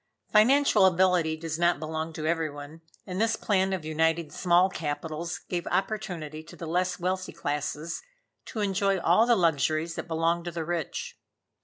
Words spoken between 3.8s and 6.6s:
uniting small capitals gave opportunity to